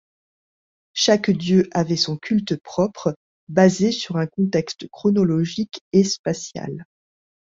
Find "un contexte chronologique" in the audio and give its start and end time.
4.17-5.79